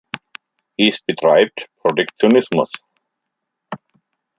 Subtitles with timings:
[0.77, 2.71] Es betreibt Protektionismus.